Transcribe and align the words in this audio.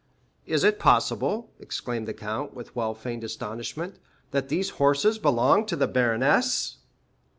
"Is 0.47 0.63
it 0.63 0.79
possible," 0.79 1.51
exclaimed 1.59 2.07
the 2.07 2.13
count 2.15 2.55
with 2.55 2.75
well 2.75 2.95
feigned 2.95 3.23
astonishment, 3.23 3.99
"that 4.31 4.49
these 4.49 4.71
horses 4.81 5.19
belong 5.19 5.67
to 5.67 5.75
the 5.75 5.87
baroness?" 5.87 6.77